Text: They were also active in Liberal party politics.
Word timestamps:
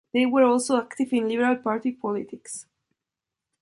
They 0.13 0.25
were 0.25 0.45
also 0.45 0.81
active 0.81 1.13
in 1.13 1.27
Liberal 1.29 1.57
party 1.57 1.91
politics. 1.91 2.65